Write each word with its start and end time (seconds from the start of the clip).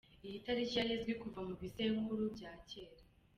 Iyi 0.27 0.37
tariki 0.45 0.73
yari 0.77 0.91
izwi 0.97 1.13
kuva 1.21 1.39
mu 1.47 1.53
bisekuru 1.61 2.23
bya 2.35 2.51
cyera…. 2.69 3.01